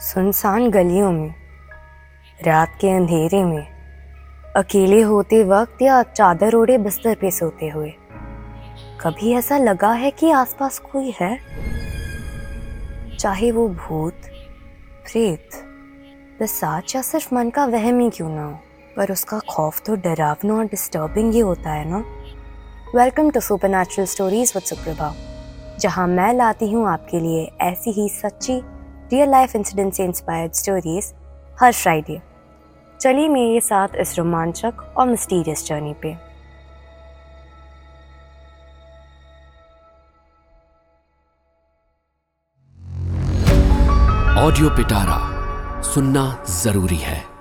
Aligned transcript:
सुनसान 0.00 0.70
गलियों 0.70 1.12
में, 1.12 1.34
रात 2.46 2.78
के 2.80 2.90
अंधेरे 2.90 3.44
में, 3.44 3.66
अकेले 4.56 5.02
होते 5.02 5.44
वक्त 5.44 5.82
या 5.82 6.02
चादर 6.02 6.54
ओढ़े 6.54 6.78
बिस्तर 6.78 7.14
पे 7.14 7.30
सोते 7.30 7.68
हुए। 7.68 7.94
कभी 9.00 9.32
ऐसा 9.32 9.58
लगा 9.58 9.92
है 9.92 10.10
कि 10.10 10.30
आसपास 10.30 10.78
कोई 10.78 11.14
है? 11.20 11.38
चाहे 13.16 13.52
वो 13.52 13.68
भूत, 13.68 14.14
प्रेत 15.04 15.50
पिशाच 16.38 16.96
या 16.96 17.02
सिर्फ़ 17.02 17.34
मन 17.34 17.50
का 17.50 17.64
वहम 17.66 17.98
ही 17.98 18.10
क्यों 18.10 18.30
ना 18.30 18.44
हो, 18.44 18.58
पर 18.96 19.12
उसका 19.12 19.38
खौफ 19.38 19.82
तो 19.86 19.96
डरावना 19.96 20.54
और 20.54 20.64
डिस्टर्बिंग 20.64 21.32
ही 21.32 21.40
होता 21.40 21.70
है 21.70 21.90
ना? 21.90 22.04
Welcome 22.94 23.30
to 23.30 23.40
supernatural 23.68 24.06
stories 24.06 24.52
with 24.56 24.64
Suprabha 24.64 25.14
जहाँ 25.80 26.08
मैं 26.08 26.34
लाती 26.34 26.72
हूँ 26.72 26.88
आपके 26.88 27.20
लिए 27.20 27.50
ऐसी 27.60 27.90
ही 27.90 28.08
सच्ची 28.08 28.77
रियल 29.12 29.30
लाइफ 29.30 29.54
इंसिडेंट 29.56 29.92
से 29.94 30.04
इंस्पायर्ड 30.04 30.52
स्टोरीज 30.52 31.12
हर 31.60 31.72
फ्राइडे 31.72 32.20
चलिए 33.00 33.28
मेरे 33.28 33.60
साथ 33.60 33.94
इस 34.00 34.18
रोमांचक 34.18 34.82
और 34.98 35.06
मिस्टीरियस 35.08 35.66
जर्नी 35.66 35.94
पे। 36.02 36.14
ऑडियो 44.42 44.70
पिटारा 44.70 45.18
सुनना 45.82 46.24
ज़रूरी 46.62 46.96
है। 46.96 47.37